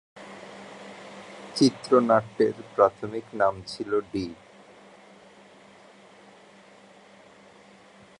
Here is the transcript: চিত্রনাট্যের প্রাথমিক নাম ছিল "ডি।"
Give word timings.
চিত্রনাট্যের 1.55 2.55
প্রাথমিক 2.75 3.25
নাম 3.41 3.53
ছিল 3.67 3.91
"ডি।" 4.11 4.25